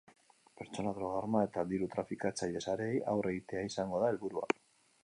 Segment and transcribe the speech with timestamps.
[0.61, 4.53] Pertsona, droga, arma eta diru-trafikatzaile sareei aurre egitea izango da helburua.